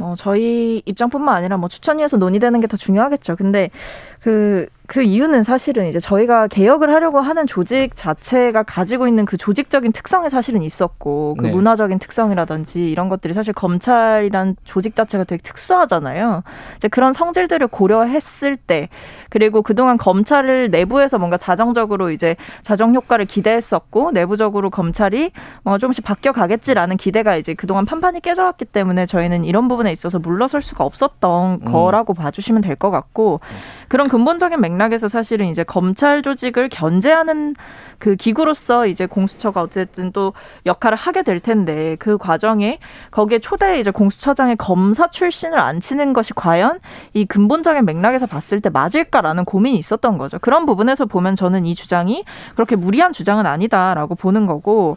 뭐 0.00 0.14
저희 0.14 0.80
입장뿐만 0.86 1.34
아니라 1.34 1.56
뭐 1.56 1.68
추천위에서 1.68 2.18
논의되는 2.18 2.60
게 2.60 2.68
더 2.68 2.76
중요하겠죠. 2.76 3.34
근데 3.34 3.68
그, 4.20 4.68
그 4.88 5.02
이유는 5.02 5.42
사실은 5.42 5.86
이제 5.86 5.98
저희가 5.98 6.48
개혁을 6.48 6.88
하려고 6.90 7.20
하는 7.20 7.46
조직 7.46 7.94
자체가 7.94 8.62
가지고 8.62 9.06
있는 9.06 9.26
그 9.26 9.36
조직적인 9.36 9.92
특성이 9.92 10.30
사실은 10.30 10.62
있었고 10.62 11.36
그 11.38 11.44
네. 11.44 11.50
문화적인 11.52 11.98
특성이라든지 11.98 12.90
이런 12.90 13.10
것들이 13.10 13.34
사실 13.34 13.52
검찰이란 13.52 14.56
조직 14.64 14.96
자체가 14.96 15.24
되게 15.24 15.42
특수하잖아요. 15.42 16.42
이제 16.76 16.88
그런 16.88 17.12
성질들을 17.12 17.66
고려했을 17.66 18.56
때 18.56 18.88
그리고 19.28 19.60
그동안 19.60 19.98
검찰을 19.98 20.70
내부에서 20.70 21.18
뭔가 21.18 21.36
자정적으로 21.36 22.10
이제 22.10 22.34
자정 22.62 22.94
효과를 22.94 23.26
기대했었고 23.26 24.12
내부적으로 24.12 24.70
검찰이 24.70 25.32
뭔가 25.64 25.76
조금씩 25.76 26.02
바뀌어 26.02 26.32
가겠지라는 26.32 26.96
기대가 26.96 27.36
이제 27.36 27.52
그동안 27.52 27.84
판판이 27.84 28.20
깨져왔기 28.22 28.64
때문에 28.64 29.04
저희는 29.04 29.44
이런 29.44 29.68
부분에 29.68 29.92
있어서 29.92 30.18
물러설 30.18 30.62
수가 30.62 30.82
없었던 30.84 31.60
음. 31.60 31.64
거라고 31.70 32.14
봐주시면 32.14 32.62
될 32.62 32.78
것 32.78 32.90
같고 32.92 33.40
그런 33.88 34.08
근본적인 34.08 34.60
맥락 34.60 34.77
에서 34.92 35.08
사실은 35.08 35.46
이제 35.46 35.64
검찰 35.64 36.22
조직을 36.22 36.68
견제하는 36.68 37.54
그 37.98 38.16
기구로서 38.16 38.86
이제 38.86 39.06
공수처가 39.06 39.60
어쨌든 39.60 40.12
또 40.12 40.32
역할을 40.66 40.96
하게 40.96 41.22
될 41.22 41.40
텐데 41.40 41.96
그 41.98 42.16
과정에 42.16 42.78
거기에 43.10 43.40
초대 43.40 43.80
이제 43.80 43.90
공수처장의 43.90 44.56
검사 44.56 45.10
출신을 45.10 45.58
앉히는 45.58 46.12
것이 46.12 46.32
과연 46.34 46.78
이 47.12 47.24
근본적인 47.24 47.84
맥락에서 47.84 48.26
봤을 48.26 48.60
때 48.60 48.70
맞을까라는 48.70 49.44
고민이 49.44 49.76
있었던 49.78 50.16
거죠. 50.16 50.38
그런 50.38 50.64
부분에서 50.64 51.06
보면 51.06 51.34
저는 51.34 51.66
이 51.66 51.74
주장이 51.74 52.24
그렇게 52.54 52.76
무리한 52.76 53.12
주장은 53.12 53.46
아니다라고 53.46 54.14
보는 54.14 54.46
거고 54.46 54.96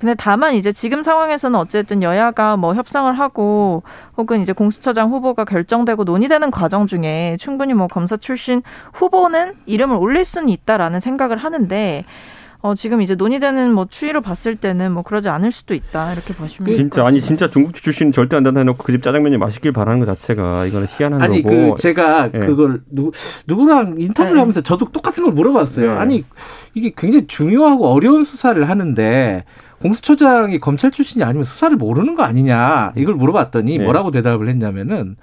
근데 0.00 0.14
다만 0.14 0.54
이제 0.54 0.72
지금 0.72 1.02
상황에서는 1.02 1.58
어쨌든 1.58 2.02
여야가 2.02 2.56
뭐 2.56 2.74
협상을 2.74 3.12
하고 3.18 3.82
혹은 4.16 4.40
이제 4.40 4.52
공수처장 4.54 5.10
후보가 5.10 5.44
결정되고 5.44 6.04
논의되는 6.04 6.50
과정 6.50 6.86
중에 6.86 7.36
충분히 7.38 7.74
뭐 7.74 7.86
검사 7.86 8.16
출신 8.16 8.62
후보는 8.94 9.54
이름을 9.66 9.96
올릴 9.96 10.24
수는 10.24 10.48
있다라는 10.48 11.00
생각을 11.00 11.36
하는데 11.36 12.04
어 12.62 12.74
지금 12.74 13.00
이제 13.00 13.14
논의되는 13.14 13.72
뭐 13.72 13.86
추이로 13.88 14.20
봤을 14.20 14.54
때는 14.56 14.92
뭐 14.92 15.02
그러지 15.02 15.28
않을 15.30 15.50
수도 15.50 15.72
있다 15.74 16.12
이렇게 16.12 16.34
보시면 16.34 16.74
진짜 16.74 17.00
아니 17.00 17.04
같습니다. 17.20 17.26
진짜 17.26 17.50
중국 17.50 17.74
출신 17.74 18.12
절대 18.12 18.36
안 18.36 18.42
된다 18.42 18.60
해놓고 18.60 18.82
그 18.84 18.92
집 18.92 19.02
짜장면이 19.02 19.36
맛있길 19.38 19.72
바라는 19.72 20.00
것 20.00 20.06
자체가 20.06 20.66
이거는 20.66 20.86
희한한 20.90 21.22
아니 21.22 21.42
거고. 21.42 21.74
그 21.74 21.80
제가 21.80 22.30
예. 22.34 22.38
그걸 22.38 22.82
누구 22.90 23.12
누구랑 23.46 23.96
인터뷰를 23.98 24.34
네. 24.34 24.40
하면서 24.40 24.60
저도 24.62 24.90
똑같은 24.92 25.24
걸 25.24 25.32
물어봤어요. 25.32 25.92
네. 25.92 25.98
아니 25.98 26.24
이게 26.74 26.90
굉장히 26.96 27.26
중요하고 27.26 27.88
어려운 27.88 28.24
수사를 28.24 28.66
하는데 28.68 29.44
공수처장이 29.80 30.58
검찰 30.58 30.90
출신이 30.90 31.24
아니면 31.24 31.44
수사를 31.44 31.76
모르는 31.76 32.14
거 32.14 32.22
아니냐 32.22 32.92
이걸 32.96 33.14
물어봤더니 33.14 33.78
네. 33.78 33.84
뭐라고 33.84 34.10
대답을 34.10 34.48
했냐면은 34.48 35.16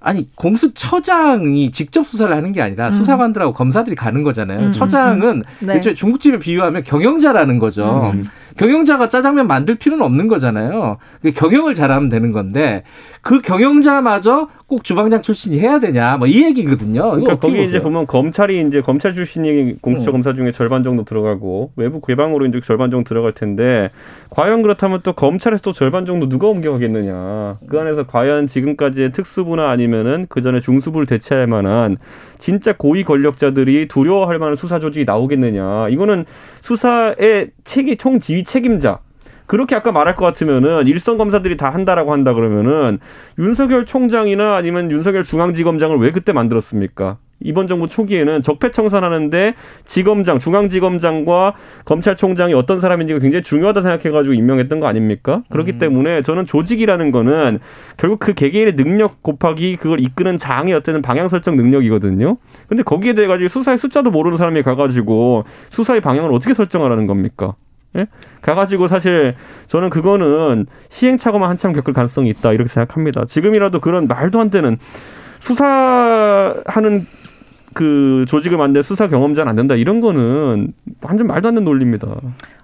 아니 0.00 0.28
공수처장이 0.36 1.70
직접 1.72 2.06
수사를 2.06 2.34
하는 2.34 2.52
게 2.52 2.62
아니라 2.62 2.86
음. 2.88 2.92
수사관들하고 2.92 3.52
검사들이 3.52 3.96
가는 3.96 4.22
거잖아요. 4.22 4.66
음, 4.66 4.72
처장은 4.72 5.42
네. 5.60 5.74
애초에 5.76 5.94
중국집에 5.94 6.38
비유하면 6.38 6.84
경영자라는 6.84 7.58
거죠. 7.58 8.12
음. 8.14 8.24
경영자가 8.56 9.08
짜장면 9.08 9.46
만들 9.46 9.76
필요는 9.76 10.04
없는 10.04 10.26
거잖아요. 10.28 10.98
그 11.22 11.32
경영을 11.32 11.74
잘하면 11.74 12.08
되는 12.08 12.32
건데 12.32 12.82
그 13.22 13.40
경영자마저 13.40 14.48
꼭 14.66 14.84
주방장 14.84 15.22
출신이 15.22 15.58
해야 15.60 15.78
되냐 15.78 16.16
뭐 16.16 16.28
이 16.28 16.44
얘기거든요. 16.44 17.10
그러니까 17.10 17.36
거기 17.38 17.54
이제 17.54 17.66
보세요? 17.66 17.82
보면 17.82 18.06
검찰이 18.06 18.66
이제 18.68 18.80
검찰 18.82 19.14
출신이 19.14 19.80
공수처 19.80 20.10
음. 20.10 20.12
검사 20.12 20.34
중에 20.34 20.52
절반 20.52 20.82
정도 20.84 21.04
들어가고 21.04 21.72
외부 21.76 22.00
개방으로 22.00 22.46
이제 22.46 22.60
절반 22.60 22.90
정도 22.90 23.08
들어갈 23.08 23.32
텐데 23.32 23.90
과연 24.30 24.60
그렇다면 24.62 25.00
또 25.02 25.12
검찰에서 25.14 25.62
또 25.62 25.72
절반 25.72 26.04
정도 26.04 26.28
누가 26.28 26.48
옮겨가겠느냐 26.48 27.56
그 27.68 27.80
안에서 27.80 28.04
과연 28.06 28.46
지금까지의 28.46 29.12
특수부나 29.12 29.70
아니면 29.70 29.87
은 29.94 30.26
그 30.28 30.42
전에 30.42 30.60
중수부를 30.60 31.06
대체할 31.06 31.46
만한 31.46 31.96
진짜 32.38 32.72
고위 32.72 33.04
권력자들이 33.04 33.88
두려워할 33.88 34.38
만한 34.38 34.56
수사 34.56 34.78
조직이 34.78 35.04
나오겠느냐 35.04 35.88
이거는 35.88 36.24
수사의 36.62 37.50
책임 37.64 37.96
총 37.96 38.20
지휘 38.20 38.44
책임자 38.44 39.00
그렇게 39.46 39.74
아까 39.74 39.92
말할 39.92 40.14
것 40.14 40.24
같으면은 40.26 40.86
일선 40.86 41.16
검사들이 41.18 41.56
다 41.56 41.70
한다라고 41.70 42.12
한다 42.12 42.34
그러면은 42.34 42.98
윤석열 43.38 43.86
총장이나 43.86 44.56
아니면 44.56 44.90
윤석열 44.90 45.24
중앙지검장을 45.24 45.96
왜 45.98 46.10
그때 46.12 46.32
만들었습니까? 46.32 47.18
이번 47.40 47.68
정부 47.68 47.86
초기에는 47.86 48.42
적폐청산하는데 48.42 49.54
지검장, 49.84 50.38
중앙지검장과 50.38 51.54
검찰총장이 51.84 52.54
어떤 52.54 52.80
사람인지가 52.80 53.20
굉장히 53.20 53.42
중요하다 53.42 53.82
생각해가지고 53.82 54.34
임명했던 54.34 54.80
거 54.80 54.86
아닙니까? 54.86 55.42
그렇기 55.50 55.72
음. 55.72 55.78
때문에 55.78 56.22
저는 56.22 56.46
조직이라는 56.46 57.10
거는 57.10 57.60
결국 57.96 58.18
그 58.18 58.34
개개인의 58.34 58.76
능력 58.76 59.22
곱하기 59.22 59.76
그걸 59.76 60.00
이끄는 60.00 60.36
장의 60.36 60.74
어떤 60.74 61.00
방향 61.00 61.28
설정 61.28 61.56
능력이거든요. 61.56 62.36
근데 62.66 62.82
거기에 62.82 63.12
대해 63.12 63.28
가지고 63.28 63.48
수사의 63.48 63.78
숫자도 63.78 64.10
모르는 64.10 64.36
사람이 64.36 64.62
가가지고 64.62 65.44
수사의 65.68 66.00
방향을 66.00 66.32
어떻게 66.32 66.54
설정하라는 66.54 67.06
겁니까? 67.06 67.54
예? 67.98 68.06
가가지고 68.42 68.88
사실 68.88 69.34
저는 69.66 69.90
그거는 69.90 70.66
시행착오만 70.88 71.48
한참 71.48 71.72
겪을 71.72 71.94
가능성이 71.94 72.30
있다 72.30 72.52
이렇게 72.52 72.68
생각합니다. 72.68 73.24
지금이라도 73.24 73.80
그런 73.80 74.06
말도 74.06 74.40
안 74.40 74.50
되는 74.50 74.78
수사하는 75.40 77.06
그 77.74 78.24
조직을 78.28 78.56
만든 78.56 78.82
수사 78.82 79.08
경험자는 79.08 79.50
안 79.50 79.56
된다 79.56 79.74
이런 79.74 80.00
거는 80.00 80.72
완전 81.02 81.26
말도 81.26 81.48
안 81.48 81.54
되는 81.54 81.64
논리입니다. 81.64 82.08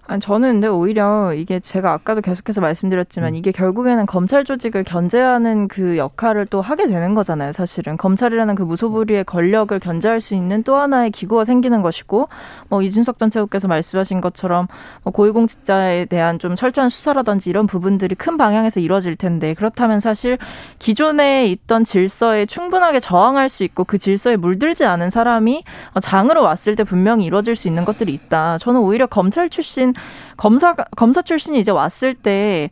아니 0.07 0.21
저는 0.21 0.53
근데 0.55 0.69
오히려 0.69 1.33
이게 1.33 1.61
제가 1.61 1.93
아까도 1.93 2.21
계속해서 2.21 2.61
말씀드렸지만 2.61 3.33
음. 3.33 3.35
이게 3.37 3.53
결국에는 3.53 4.05
검찰 4.05 4.45
조직을 4.45 4.85
견제하는 4.85 5.67
그 5.67 5.97
역할을 5.97 6.47
또 6.47 6.61
하게 6.61 6.87
되는 6.87 7.15
거잖아요. 7.15 7.53
사실은 7.53 7.97
검찰이라는 7.97 8.55
그 8.55 8.63
무소불위의 8.63 9.25
권력을 9.25 9.79
견제할 9.79 10.21
수 10.21 10.35
있는 10.35 10.63
또 10.63 10.77
하나의 10.77 11.11
기구가 11.11 11.45
생기는 11.45 11.81
것이고 11.81 12.29
뭐 12.69 12.83
이준석 12.83 13.19
전 13.19 13.31
최고께서 13.31 13.67
말씀하신 13.67 14.21
것처럼 14.21 14.69
뭐 15.05 15.13
고위공직자에 15.13 16.05
대한 16.07 16.39
좀 16.39 16.55
철저한 16.55 16.91
수사라든지 16.91 17.49
이런 17.49 17.67
부분들이 17.67 18.15
큰 18.15 18.37
방향에서 18.37 18.81
이루어질 18.81 19.17
텐데 19.17 19.55
그렇다면 19.55 20.01
사실 20.01 20.37
기존에 20.79 21.47
있던 21.47 21.85
질서에 21.85 22.45
충분하게 22.45 23.01
저항할 23.01 23.49
수 23.49 23.65
있고 23.65 23.85
그 23.85 23.97
질서에 23.97 24.37
물들지 24.37 24.85
않은 24.85 25.09
사람이 25.09 25.65
장으로 26.03 26.43
왔을 26.43 26.77
때 26.77 26.85
분명히 26.85 27.25
이루어질 27.25 27.57
수 27.57 27.69
있는 27.69 27.87
것들이 27.87 28.13
있다. 28.13 28.59
저는 28.59 28.81
오히려 28.81 29.07
검찰 29.07 29.49
출신 29.49 29.94
검사 30.37 30.75
검사 30.75 31.23
출신이 31.23 31.61
이제 31.61 31.71
왔을 31.71 32.15
때 32.15 32.71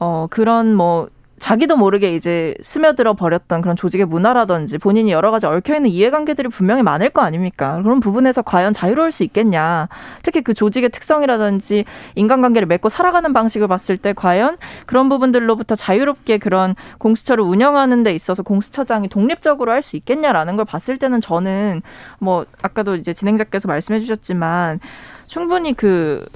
어 0.00 0.26
그런 0.30 0.74
뭐 0.74 1.08
자기도 1.38 1.76
모르게 1.76 2.14
이제 2.14 2.54
스며들어 2.62 3.14
버렸던 3.14 3.62
그런 3.62 3.76
조직의 3.76 4.06
문화라든지 4.06 4.76
본인이 4.78 5.10
여러 5.10 5.30
가지 5.30 5.46
얽혀 5.46 5.76
있는 5.76 5.90
이해관계들이 5.90 6.48
분명히 6.48 6.82
많을 6.82 7.08
거 7.10 7.22
아닙니까? 7.22 7.80
그런 7.82 7.98
부분에서 8.00 8.42
과연 8.42 8.74
자유로울 8.74 9.10
수 9.10 9.24
있겠냐? 9.24 9.88
특히 10.22 10.42
그 10.42 10.52
조직의 10.52 10.90
특성이라든지 10.90 11.86
인간관계를 12.14 12.66
맺고 12.68 12.90
살아가는 12.90 13.32
방식을 13.32 13.68
봤을 13.68 13.96
때 13.96 14.12
과연 14.12 14.58
그런 14.86 15.08
부분들로부터 15.08 15.76
자유롭게 15.76 16.38
그런 16.38 16.74
공수처를 16.98 17.42
운영하는 17.42 18.02
데 18.02 18.14
있어서 18.14 18.42
공수처장이 18.42 19.08
독립적으로 19.08 19.72
할 19.72 19.82
수 19.82 19.96
있겠냐라는 19.96 20.56
걸 20.56 20.66
봤을 20.66 20.98
때는 20.98 21.22
저는 21.22 21.80
뭐 22.18 22.44
아까도 22.62 22.96
이제 22.96 23.14
진행자께서 23.14 23.66
말씀해 23.66 24.00
주셨지만 24.00 24.78
충분히 25.26 25.72
그 25.72 26.26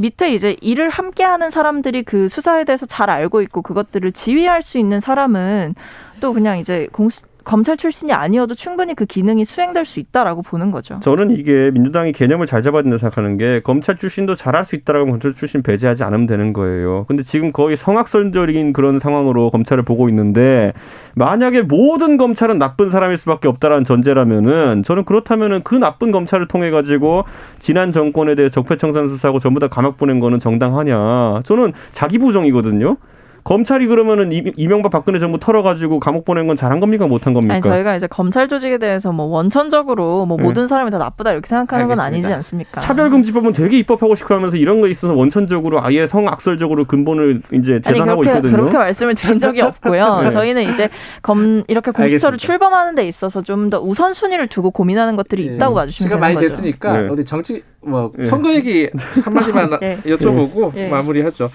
밑에 0.00 0.32
이제 0.32 0.56
일을 0.62 0.88
함께 0.88 1.24
하는 1.24 1.50
사람들이 1.50 2.02
그 2.04 2.28
수사에 2.28 2.64
대해서 2.64 2.86
잘 2.86 3.10
알고 3.10 3.42
있고 3.42 3.60
그것들을 3.60 4.12
지휘할 4.12 4.62
수 4.62 4.78
있는 4.78 4.98
사람은 4.98 5.74
또 6.20 6.32
그냥 6.32 6.58
이제 6.58 6.88
공수, 6.90 7.22
검찰 7.44 7.76
출신이 7.76 8.12
아니어도 8.12 8.54
충분히 8.54 8.94
그 8.94 9.06
기능이 9.06 9.44
수행될 9.44 9.84
수 9.84 10.00
있다라고 10.00 10.42
보는 10.42 10.70
거죠. 10.70 11.00
저는 11.02 11.30
이게 11.32 11.70
민주당이 11.72 12.12
개념을 12.12 12.46
잘 12.46 12.62
잡아야 12.62 12.82
된다 12.82 12.98
생각하는 12.98 13.36
게 13.36 13.60
검찰 13.60 13.96
출신도 13.96 14.36
잘할 14.36 14.64
수 14.64 14.76
있다라고 14.76 15.06
검찰 15.06 15.34
출신 15.34 15.62
배제하지 15.62 16.04
않으면 16.04 16.26
되는 16.26 16.52
거예요. 16.52 17.04
근데 17.08 17.22
지금 17.22 17.52
거의 17.52 17.76
성악설적인 17.76 18.72
그런 18.72 18.98
상황으로 18.98 19.50
검찰을 19.50 19.82
보고 19.84 20.08
있는데 20.08 20.72
만약에 21.14 21.62
모든 21.62 22.16
검찰은 22.16 22.58
나쁜 22.58 22.90
사람일 22.90 23.16
수밖에 23.16 23.48
없다라는 23.48 23.84
전제라면은 23.84 24.82
저는 24.82 25.04
그렇다면은 25.04 25.62
그 25.62 25.74
나쁜 25.74 26.12
검찰을 26.12 26.48
통해 26.48 26.70
가지고 26.70 27.24
지난 27.58 27.92
정권에 27.92 28.34
대해 28.34 28.48
적폐청산 28.48 29.08
수사하고 29.08 29.38
전부 29.38 29.60
다 29.60 29.68
감옥 29.68 29.96
보낸 29.96 30.20
거는 30.20 30.38
정당하냐? 30.38 31.42
저는 31.44 31.72
자기 31.92 32.18
부정이거든요. 32.18 32.96
검찰이 33.44 33.86
그러면은 33.86 34.32
이- 34.32 34.52
이명박 34.56 34.90
박근혜 34.92 35.18
정부 35.18 35.38
털어가지고 35.38 36.00
감옥 36.00 36.24
보낸 36.24 36.46
건 36.46 36.56
잘한 36.56 36.80
겁니까 36.80 37.06
못한 37.06 37.32
겁니까? 37.34 37.54
아니 37.54 37.62
저희가 37.62 37.96
이제 37.96 38.06
검찰 38.06 38.48
조직에 38.48 38.78
대해서 38.78 39.12
뭐 39.12 39.26
원천적으로 39.26 40.26
뭐 40.26 40.36
네. 40.36 40.42
모든 40.44 40.66
사람이 40.66 40.90
다 40.90 40.98
나쁘다 40.98 41.32
이렇게 41.32 41.46
생각하는 41.46 41.88
건 41.88 41.98
알겠습니다. 42.00 42.04
아니지 42.28 42.34
않습니까? 42.34 42.80
차별금지법은 42.80 43.52
되게 43.52 43.78
입법하고 43.78 44.14
싶어 44.14 44.34
하면서 44.34 44.56
이런 44.56 44.80
거에 44.80 44.90
있어서 44.90 45.14
원천적으로 45.14 45.82
아예 45.82 46.06
성악설적으로 46.06 46.84
근본을 46.84 47.42
이제 47.52 47.80
재단하고 47.80 48.20
그렇게 48.20 48.38
있거든요. 48.38 48.56
그렇게 48.56 48.78
말씀을 48.78 49.14
드린 49.14 49.38
적이 49.40 49.62
없고요. 49.62 50.20
네. 50.22 50.30
저희는 50.30 50.62
이제 50.72 50.88
검 51.22 51.62
이렇게 51.68 51.90
공수처를 51.90 52.34
알겠습니다. 52.34 52.36
출범하는 52.38 52.94
데 52.94 53.06
있어서 53.06 53.42
좀 53.42 53.70
더 53.70 53.80
우선 53.80 54.12
순위를 54.14 54.48
두고 54.48 54.70
고민하는 54.70 55.14
것들이 55.16 55.46
예. 55.46 55.54
있다고 55.54 55.74
봐주시면 55.76 56.08
시간 56.08 56.10
되는 56.10 56.20
많이 56.20 56.34
거죠. 56.34 56.48
됐으니까 56.48 56.96
네. 56.96 57.08
우리 57.08 57.24
정치 57.24 57.62
뭐 57.82 58.10
예. 58.18 58.24
선거 58.24 58.52
얘기 58.52 58.88
한 59.22 59.32
마디만 59.32 59.78
예. 59.82 59.98
여쭤보고 60.04 60.72
예. 60.76 60.88
마무리하죠. 60.88 61.48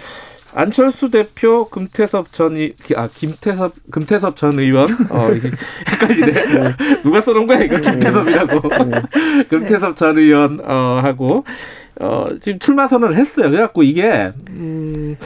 안철수 0.56 1.12
대표, 1.12 1.68
금태섭 1.68 2.32
전 2.32 2.56
의, 2.56 2.74
아 2.96 3.10
김태섭 3.14 3.74
금태섭 3.92 4.38
전 4.38 4.58
의원 4.58 4.90
어 5.10 5.28
헷갈리네. 5.92 7.02
누가 7.04 7.20
써놓은 7.20 7.46
거야 7.46 7.64
이거 7.64 7.78
김태섭이라고. 7.80 8.62
금태섭 9.50 9.98
전 9.98 10.18
의원 10.18 10.62
어 10.64 11.02
하고 11.04 11.44
어 12.00 12.28
지금 12.40 12.58
출마 12.60 12.88
선언을 12.88 13.18
했어요. 13.18 13.52
그래갖고 13.52 13.84
이게 13.84 14.32
음. 14.50 15.18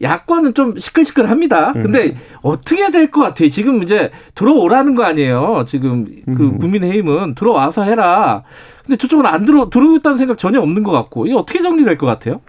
야권은 0.00 0.54
좀 0.54 0.78
시끌시끌합니다. 0.78 1.72
근데 1.72 2.14
어떻게 2.40 2.88
될것 2.92 3.20
같아요? 3.20 3.50
지금 3.50 3.82
이제 3.82 4.12
들어오라는 4.36 4.94
거 4.94 5.02
아니에요? 5.02 5.64
지금 5.66 6.06
그 6.24 6.30
음. 6.44 6.58
국민의힘은 6.58 7.34
들어와서 7.34 7.82
해라. 7.82 8.44
근데 8.86 8.96
저쪽은 8.96 9.26
안 9.26 9.44
들어 9.44 9.70
들어오겠다는 9.70 10.18
생각 10.18 10.38
전혀 10.38 10.60
없는 10.60 10.84
것 10.84 10.92
같고 10.92 11.26
이게 11.26 11.34
어떻게 11.34 11.60
정리될 11.62 11.98
것 11.98 12.06
같아요? 12.06 12.40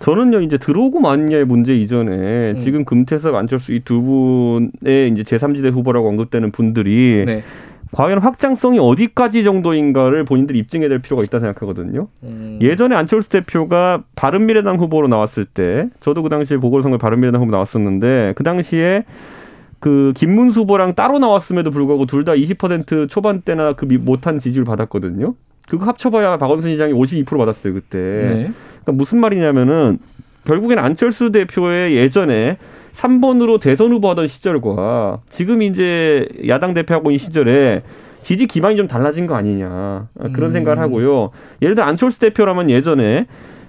저는요 0.00 0.40
이제 0.40 0.58
들어오고 0.58 1.00
마느냐의 1.00 1.44
문제 1.44 1.74
이전에 1.76 2.52
음. 2.52 2.60
지금 2.60 2.84
금태섭 2.84 3.34
안철수 3.34 3.72
이 3.72 3.80
두 3.80 4.02
분의 4.02 5.10
이제 5.12 5.22
제3지대 5.22 5.72
후보라고 5.72 6.08
언급되는 6.08 6.50
분들이 6.52 7.24
네. 7.26 7.42
과연 7.92 8.18
확장성이 8.18 8.78
어디까지 8.78 9.44
정도인가를 9.44 10.24
본인들이 10.24 10.58
입증해야 10.58 10.88
될 10.88 10.98
필요가 10.98 11.22
있다 11.22 11.38
생각하거든요. 11.40 12.08
음. 12.24 12.58
예전에 12.60 12.94
안철수 12.96 13.30
대표가 13.30 14.02
바른미래당 14.16 14.78
후보로 14.78 15.08
나왔을 15.08 15.44
때 15.44 15.88
저도 16.00 16.22
그 16.22 16.28
당시에 16.28 16.56
보궐선거 16.58 16.98
바른미래당 16.98 17.40
후보 17.40 17.50
나왔었는데 17.52 18.34
그 18.36 18.42
당시에 18.42 19.04
그 19.78 20.12
김문수 20.16 20.60
후보랑 20.62 20.94
따로 20.94 21.18
나왔음에도 21.18 21.70
불구하고 21.70 22.06
둘 22.06 22.24
다 22.24 22.32
20% 22.32 23.08
초반대나 23.08 23.74
그 23.74 23.86
미- 23.86 23.98
못한 23.98 24.40
지지를 24.40 24.64
받았거든요. 24.64 25.34
그거 25.66 25.84
합쳐봐야 25.86 26.36
박원순 26.36 26.70
시장이 26.70 26.92
52% 26.92 27.36
받았어요 27.36 27.74
그때. 27.74 27.98
네. 27.98 28.52
그러니까 28.82 28.92
무슨 28.92 29.18
말이냐면은 29.18 29.98
결국에는 30.44 30.82
안철수 30.82 31.32
대표의 31.32 31.96
예전에 31.96 32.56
3번으로 32.94 33.60
대선 33.60 33.92
후보 33.92 34.08
하던 34.10 34.26
시절과 34.28 35.20
지금 35.30 35.62
이제 35.62 36.28
야당 36.46 36.72
대표하고 36.72 37.10
있는 37.10 37.18
시절에 37.18 37.82
지지 38.22 38.46
기반이 38.46 38.76
좀 38.76 38.88
달라진 38.88 39.26
거 39.26 39.34
아니냐 39.34 40.08
그런 40.32 40.50
음. 40.50 40.52
생각을 40.52 40.78
하고요. 40.78 41.30
예를 41.62 41.74
들어 41.74 41.86
안철수 41.86 42.18
대표라면 42.20 42.70
예전에 42.70 43.26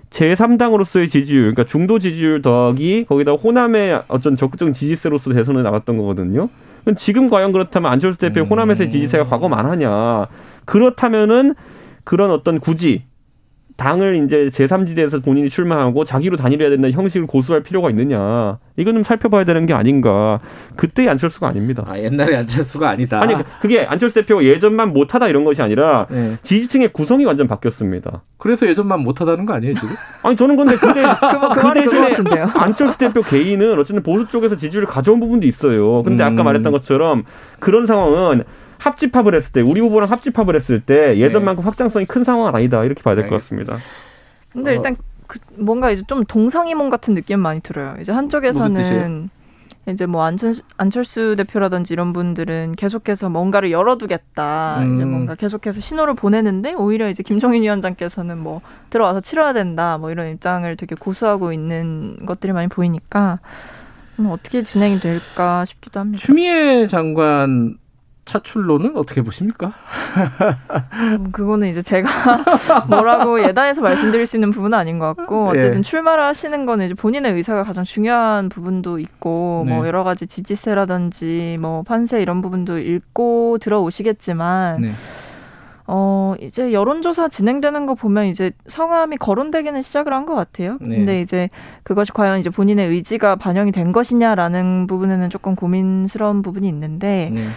제3당으로서의 0.09 1.09
지지율, 1.09 1.53
그러니까 1.53 1.65
중도 1.65 1.99
지지율 1.99 2.41
더하기 2.41 3.05
거기다 3.09 3.33
호남의 3.33 4.03
어떤 4.07 4.35
적극적인 4.35 4.73
지지세로서 4.73 5.33
대선에 5.33 5.61
나갔던 5.63 5.97
거거든요. 5.97 6.49
지금 6.95 7.29
과연 7.29 7.51
그렇다면 7.51 7.91
안철수 7.91 8.17
대표의 8.19 8.45
음. 8.45 8.49
호남에서의 8.49 8.91
지지세가 8.91 9.25
과거 9.25 9.49
많으냐? 9.49 10.27
그렇다면은 10.65 11.53
그런 12.07 12.31
어떤 12.31 12.61
굳이 12.61 13.03
당을 13.75 14.23
이제 14.23 14.49
제3지대에서 14.49 15.21
본인이 15.21 15.49
출마하고 15.49 16.05
자기로 16.05 16.37
단일해야 16.37 16.69
된다는 16.69 16.93
형식을 16.93 17.27
고수할 17.27 17.63
필요가 17.63 17.89
있느냐. 17.89 18.59
이건 18.77 18.93
좀 18.93 19.03
살펴봐야 19.03 19.43
되는 19.43 19.65
게 19.65 19.73
아닌가. 19.73 20.39
그때의 20.77 21.09
안철수가 21.09 21.45
아닙니다. 21.49 21.83
아 21.85 21.99
옛날에 21.99 22.37
안철수가 22.37 22.89
아니다. 22.89 23.21
아니, 23.21 23.35
그게 23.61 23.81
안철수 23.81 24.21
대표가 24.21 24.45
예전만 24.45 24.93
못하다 24.93 25.27
이런 25.27 25.43
것이 25.43 25.61
아니라 25.61 26.07
네. 26.09 26.37
지지층의 26.43 26.93
구성이 26.93 27.25
완전 27.25 27.45
바뀌었습니다. 27.45 28.23
그래서 28.37 28.65
예전만 28.67 29.01
못하다는 29.01 29.45
거 29.45 29.53
아니에요 29.55 29.73
지금? 29.73 29.89
아니, 30.23 30.37
저는 30.37 30.55
근데 30.55 30.77
근데 30.77 31.01
그, 31.19 31.61
그 31.61 31.83
그거 31.83 32.01
같은데요. 32.09 32.51
안철수 32.55 32.97
대표 32.97 33.21
개인은 33.21 33.77
어쨌든 33.77 34.01
보수 34.01 34.29
쪽에서 34.29 34.55
지지율을 34.55 34.87
가져온 34.87 35.19
부분도 35.19 35.45
있어요. 35.45 36.03
근데 36.03 36.23
아까 36.23 36.41
음. 36.41 36.45
말했던 36.45 36.71
것처럼 36.71 37.25
그런 37.59 37.85
상황은 37.85 38.45
합집합을 38.79 39.35
했을 39.35 39.51
때 39.51 39.61
우리 39.61 39.81
후보랑 39.81 40.09
합집합을 40.09 40.55
했을 40.55 40.81
때 40.81 41.17
예전만큼 41.17 41.63
확장성이 41.63 42.05
큰 42.05 42.23
상황은 42.23 42.55
아니다 42.55 42.83
이렇게 42.83 43.01
봐야 43.01 43.15
될 43.15 43.29
것 43.29 43.35
같습니다. 43.37 43.77
근데 44.51 44.71
어. 44.71 44.73
일단 44.75 44.95
그 45.27 45.39
뭔가 45.57 45.91
이제 45.91 46.03
좀 46.07 46.23
동상이몽 46.23 46.89
같은 46.89 47.13
느낌 47.13 47.39
많이 47.39 47.59
들어요. 47.61 47.95
이제 47.99 48.11
한쪽에서는? 48.11 49.29
이제 49.89 50.05
뭐 50.05 50.23
안철수, 50.23 50.63
안철수 50.75 51.35
대표라든지 51.37 51.93
이런 51.93 52.11
분들은 52.11 52.73
계속해서 52.75 53.29
뭔가를 53.29 53.71
열어두겠다. 53.71 54.79
음. 54.81 54.95
이제 54.95 55.05
뭔가 55.05 55.33
계속해서 55.35 55.79
신호를 55.79 56.13
보내는데 56.13 56.73
오히려 56.73 57.07
이제 57.09 57.23
김종인 57.23 57.61
위원장께서는 57.63 58.37
뭐 58.37 58.59
들어와서 58.89 59.21
치러야 59.21 59.53
된다. 59.53 59.97
뭐 59.97 60.11
이런 60.11 60.29
입장을 60.33 60.75
되게 60.75 60.95
고수하고 60.95 61.53
있는 61.53 62.17
것들이 62.25 62.51
많이 62.51 62.67
보이니까 62.67 63.39
음, 64.19 64.27
어떻게 64.29 64.61
진행이 64.63 64.97
될까 64.97 65.63
싶기도 65.63 66.01
합니다. 66.01 66.21
추미애 66.21 66.87
장관 66.87 67.77
차출로는 68.27 68.95
어떻게 68.97 69.21
보십니까? 69.21 69.71
음, 70.93 71.31
그거는 71.31 71.69
이제 71.69 71.81
제가 71.81 72.09
뭐라고 72.87 73.41
예단해서 73.43 73.81
말씀드릴 73.81 74.27
수 74.27 74.35
있는 74.35 74.51
부분은 74.51 74.77
아닌 74.77 74.99
것 74.99 75.15
같고 75.15 75.51
예. 75.53 75.57
어쨌든 75.57 75.81
출마를 75.81 76.23
하시는 76.23 76.65
거는 76.65 76.85
이제 76.85 76.93
본인의 76.93 77.33
의사가 77.33 77.63
가장 77.63 77.83
중요한 77.83 78.49
부분도 78.49 78.99
있고 78.99 79.63
네. 79.65 79.73
뭐 79.73 79.87
여러 79.87 80.03
가지 80.03 80.27
지지세라든지 80.27 81.57
뭐 81.59 81.83
판세 81.83 82.21
이런 82.21 82.41
부분도 82.41 82.77
읽고 82.79 83.57
들어오시겠지만 83.61 84.81
네. 84.81 84.91
어 85.89 86.35
이제 86.41 86.73
여론조사 86.73 87.29
진행되는 87.29 87.85
거 87.85 87.95
보면 87.95 88.25
이제 88.25 88.51
성함이 88.67 89.15
거론되기는 89.17 89.81
시작을 89.81 90.13
한 90.13 90.25
것 90.25 90.35
같아요. 90.35 90.77
네. 90.81 90.97
근데 90.97 91.21
이제 91.21 91.49
그것이 91.83 92.11
과연 92.11 92.39
이제 92.41 92.49
본인의 92.49 92.89
의지가 92.89 93.37
반영이 93.37 93.71
된 93.71 93.93
것이냐라는 93.93 94.87
부분에는 94.87 95.29
조금 95.29 95.55
고민스러운 95.55 96.41
부분이 96.41 96.67
있는데 96.67 97.31
네. 97.33 97.45
어, 97.45 97.49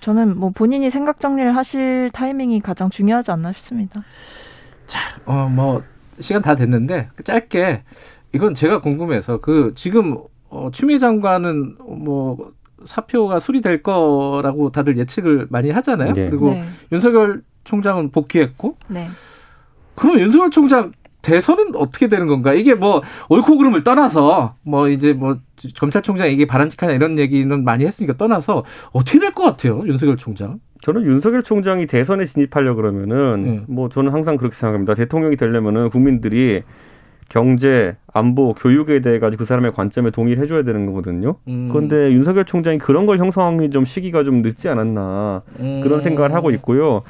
저는 0.00 0.38
뭐 0.38 0.50
본인이 0.50 0.90
생각 0.90 1.20
정리를 1.20 1.56
하실 1.56 2.10
타이밍이 2.12 2.60
가장 2.60 2.90
중요하지 2.90 3.30
않나 3.32 3.52
싶습니다. 3.52 4.02
어, 5.24 5.48
뭐, 5.48 5.82
시간 6.20 6.42
다 6.42 6.54
됐는데, 6.54 7.08
짧게, 7.24 7.82
이건 8.32 8.54
제가 8.54 8.80
궁금해서, 8.80 9.40
그, 9.40 9.72
지금, 9.74 10.16
어, 10.48 10.70
추미애 10.70 10.98
장관은, 10.98 11.76
뭐, 11.78 12.52
사표가 12.84 13.40
수리될 13.40 13.82
거라고 13.82 14.70
다들 14.70 14.98
예측을 14.98 15.46
많이 15.50 15.70
하잖아요. 15.70 16.12
네. 16.12 16.28
그리고 16.28 16.50
네. 16.50 16.64
윤석열 16.92 17.42
총장은 17.64 18.10
복귀했고, 18.10 18.76
네. 18.88 19.08
그럼 19.94 20.20
윤석열 20.20 20.50
총장 20.50 20.92
대선은 21.24 21.74
어떻게 21.74 22.08
되는 22.08 22.26
건가? 22.26 22.54
이게 22.54 22.74
뭐, 22.74 23.02
옳고 23.28 23.56
그름을 23.56 23.82
떠나서, 23.82 24.54
뭐, 24.62 24.88
이제 24.88 25.12
뭐, 25.12 25.36
검찰총장 25.78 26.30
이게 26.30 26.46
바람직하냐 26.46 26.92
이런 26.92 27.18
얘기는 27.18 27.64
많이 27.64 27.84
했으니까 27.84 28.16
떠나서, 28.16 28.64
어떻게 28.92 29.18
될 29.18 29.32
것 29.32 29.42
같아요, 29.42 29.82
윤석열 29.86 30.16
총장? 30.16 30.60
저는 30.82 31.02
윤석열 31.04 31.42
총장이 31.42 31.86
대선에 31.86 32.26
진입하려 32.26 32.74
그러면은 32.74 33.42
네. 33.42 33.60
뭐 33.66 33.88
저는 33.88 34.12
항상 34.12 34.36
그렇게 34.36 34.54
생각합니다. 34.54 34.94
대통령이 34.94 35.36
되려면은 35.36 35.88
국민들이 35.88 36.62
경제, 37.30 37.96
안보, 38.12 38.52
교육에 38.52 39.00
대해 39.00 39.18
가지고 39.18 39.44
그 39.44 39.46
사람의 39.46 39.72
관점에 39.72 40.10
동의를 40.10 40.42
해줘야 40.42 40.62
되는 40.62 40.84
거거든요. 40.84 41.36
음. 41.48 41.68
그런데 41.72 42.12
윤석열 42.12 42.44
총장이 42.44 42.76
그런 42.78 43.06
걸 43.06 43.16
형성하기 43.18 43.70
좀 43.70 43.86
시기가 43.86 44.24
좀 44.24 44.42
늦지 44.42 44.68
않았나 44.68 45.40
음. 45.60 45.80
그런 45.82 46.00
생각을 46.02 46.34
하고 46.34 46.50
있고요. 46.50 47.02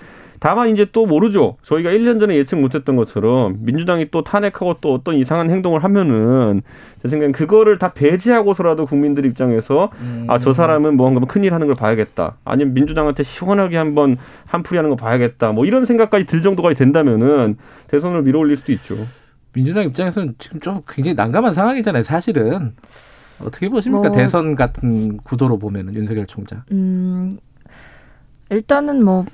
다만 0.45 0.69
이제 0.69 0.85
또 0.93 1.07
모르죠. 1.07 1.57
저희가 1.63 1.89
1년 1.89 2.21
전에 2.21 2.37
예측 2.37 2.57
못했던 2.57 2.97
것처럼 2.97 3.61
민주당이 3.61 4.11
또 4.11 4.23
탄핵하고 4.23 4.77
또 4.83 4.93
어떤 4.93 5.17
이상한 5.17 5.49
행동을 5.51 5.83
하면은 5.85 6.61
제 7.01 7.09
생각엔 7.09 7.33
그거를 7.33 7.79
다 7.79 7.95
배제하고서라도 7.95 8.85
국민들 8.85 9.25
입장에서 9.25 9.91
음. 10.01 10.27
아저 10.29 10.53
사람은 10.53 10.99
뭔가 10.99 11.25
큰일 11.25 11.55
하는 11.55 11.67
걸 11.67 11.75
봐야겠다. 11.75 12.37
아니면 12.45 12.75
민주당한테 12.75 13.23
시원하게 13.23 13.79
한번 13.79 14.19
한풀이 14.45 14.77
하는 14.77 14.91
거 14.91 14.97
봐야겠다. 14.97 15.53
뭐 15.53 15.65
이런 15.65 15.87
생각까지 15.87 16.27
들 16.27 16.43
정도가 16.43 16.75
된다면은 16.75 17.57
대선을 17.89 18.21
밀어올릴 18.21 18.59
수도 18.59 18.73
있죠. 18.73 18.97
민주당 19.55 19.85
입장에서는 19.85 20.35
지금 20.37 20.61
좀 20.61 20.83
굉장히 20.87 21.15
난감한 21.15 21.55
상황이잖아요, 21.55 22.03
사실은. 22.03 22.75
어떻게 23.41 23.71
보십니까? 23.71 24.09
뭐- 24.09 24.15
대선 24.15 24.57
같은 24.57 25.17
구도로 25.25 25.57
보면은 25.59 25.95
윤석열 25.95 26.27
총장. 26.27 26.65
음, 26.71 27.39
일단은 28.51 29.03
뭐 29.03 29.25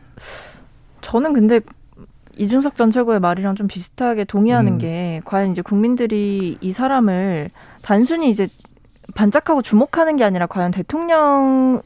저는 1.10 1.32
근데 1.32 1.60
이준석 2.36 2.76
전 2.76 2.92
최고의 2.92 3.18
말이랑 3.18 3.56
좀 3.56 3.66
비슷하게 3.66 4.24
동의하는 4.24 4.74
음. 4.74 4.78
게 4.78 5.20
과연 5.24 5.50
이제 5.50 5.60
국민들이 5.60 6.56
이 6.60 6.72
사람을 6.72 7.50
단순히 7.82 8.30
이제 8.30 8.46
반짝하고 9.16 9.60
주목하는 9.60 10.14
게 10.14 10.22
아니라 10.22 10.46
과연 10.46 10.70
대통령으로서 10.70 11.82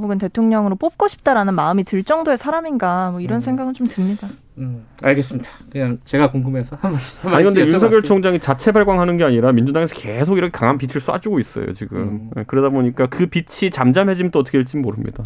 혹은 0.00 0.18
대통령으로 0.18 0.76
뽑고 0.76 1.08
싶다라는 1.08 1.54
마음이 1.54 1.82
들 1.82 2.04
정도의 2.04 2.36
사람인가 2.36 3.10
뭐 3.10 3.20
이런 3.20 3.38
음. 3.38 3.40
생각은 3.40 3.74
좀 3.74 3.88
듭니다. 3.88 4.28
음, 4.58 4.84
알겠습니다. 5.02 5.48
그냥 5.70 5.98
제가 6.04 6.30
궁금해서 6.30 6.76
한 6.80 6.92
말씀. 6.92 7.28
아니 7.32 7.44
근데. 7.44 7.60
윤석열 7.60 8.02
총장이 8.02 8.38
자체 8.40 8.72
발광하는 8.72 9.16
게 9.16 9.24
아니라 9.24 9.52
민주당에서 9.52 9.94
계속 9.94 10.36
이렇게 10.38 10.50
강한 10.50 10.78
빛을 10.78 11.00
쏴주고 11.00 11.38
있어요 11.40 11.72
지금. 11.72 11.98
음. 11.98 12.30
네, 12.34 12.44
그러다 12.46 12.70
보니까 12.70 13.06
그 13.06 13.26
빛이 13.26 13.70
잠잠해지면 13.70 14.30
또 14.32 14.40
어떻게 14.40 14.58
될지 14.58 14.76
모릅니다. 14.76 15.22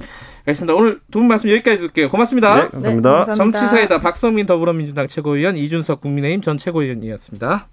알겠습니다. 0.47 0.75
오늘 0.75 1.01
두 1.11 1.18
분 1.21 1.29
말씀 1.29 1.51
여기까지 1.51 1.79
듣게요. 1.79 2.09
고맙습니다. 2.11 2.55
네, 2.64 2.68
감사합니다. 2.71 3.11
감사합니다. 3.25 3.35
정치사이다 3.35 4.01
박성민 4.01 4.47
더불어민주당 4.47 5.07
최고위원 5.07 5.57
이준석 5.57 6.01
국민의힘 6.01 6.42
전 6.42 6.59
최고위원이었습니다. 6.59 7.68